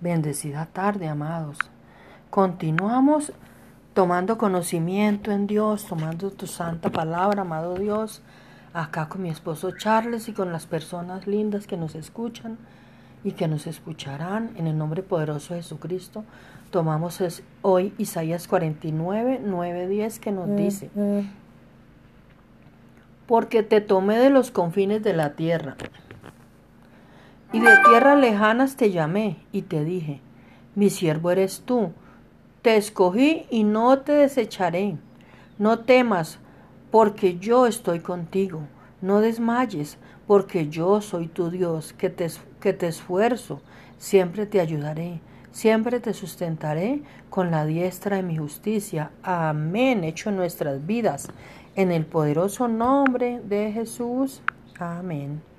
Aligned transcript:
Bendecida 0.00 0.64
tarde, 0.64 1.08
amados. 1.08 1.58
Continuamos 2.30 3.34
tomando 3.92 4.38
conocimiento 4.38 5.30
en 5.30 5.46
Dios, 5.46 5.84
tomando 5.84 6.30
tu 6.30 6.46
santa 6.46 6.88
palabra, 6.88 7.42
amado 7.42 7.74
Dios, 7.74 8.22
acá 8.72 9.10
con 9.10 9.20
mi 9.20 9.28
esposo 9.28 9.72
Charles 9.76 10.28
y 10.28 10.32
con 10.32 10.52
las 10.52 10.66
personas 10.66 11.26
lindas 11.26 11.66
que 11.66 11.76
nos 11.76 11.94
escuchan 11.94 12.56
y 13.24 13.32
que 13.32 13.46
nos 13.46 13.66
escucharán 13.66 14.52
en 14.56 14.68
el 14.68 14.78
nombre 14.78 15.02
poderoso 15.02 15.52
de 15.52 15.60
Jesucristo. 15.60 16.24
Tomamos 16.70 17.22
hoy 17.60 17.92
Isaías 17.98 18.48
49, 18.48 19.42
9, 19.44 19.86
10 19.86 20.18
que 20.18 20.32
nos 20.32 20.56
dice, 20.56 20.90
porque 23.26 23.62
te 23.62 23.82
tomé 23.82 24.16
de 24.16 24.30
los 24.30 24.50
confines 24.50 25.02
de 25.02 25.12
la 25.12 25.34
tierra 25.34 25.76
y 27.52 27.60
de 27.60 27.76
tierras 27.88 28.18
lejanas 28.18 28.76
te 28.76 28.90
llamé 28.90 29.36
y 29.52 29.62
te 29.62 29.84
dije, 29.84 30.20
mi 30.74 30.90
siervo 30.90 31.30
eres 31.30 31.62
tú, 31.64 31.92
te 32.62 32.76
escogí 32.76 33.46
y 33.50 33.64
no 33.64 34.00
te 34.00 34.12
desecharé. 34.12 34.96
No 35.58 35.80
temas, 35.80 36.38
porque 36.90 37.38
yo 37.38 37.66
estoy 37.66 38.00
contigo. 38.00 38.62
No 39.00 39.20
desmayes, 39.20 39.98
porque 40.26 40.68
yo 40.68 41.00
soy 41.00 41.26
tu 41.26 41.50
Dios, 41.50 41.92
que 41.94 42.10
te, 42.10 42.86
esfuerzo. 42.86 43.60
Siempre 43.98 44.46
te 44.46 44.60
ayudaré, 44.60 45.20
siempre 45.52 46.00
te 46.00 46.14
sustentaré 46.14 47.02
con 47.30 47.50
la 47.50 47.64
diestra 47.64 48.16
de 48.16 48.22
mi 48.22 48.36
justicia. 48.36 49.10
Amén, 49.22 50.04
hecho 50.04 50.30
en 50.30 50.36
nuestras 50.36 50.86
vidas. 50.86 51.28
En 51.76 51.90
el 51.90 52.04
poderoso 52.04 52.68
nombre 52.68 53.40
de 53.44 53.72
Jesús. 53.72 54.42
Amén. 54.78 55.49